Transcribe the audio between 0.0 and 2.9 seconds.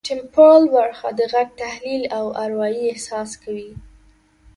ټمپورل برخه د غږ تحلیل او اروايي